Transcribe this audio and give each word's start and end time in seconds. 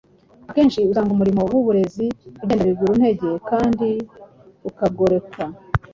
akenshi 0.49 0.87
usanga 0.91 1.11
umurimo 1.13 1.41
w’uburezi 1.51 2.05
ugenda 2.41 2.67
biguru 2.69 2.91
ntege 2.99 3.29
kandi 3.49 3.89
ukagorekwa. 4.69 5.43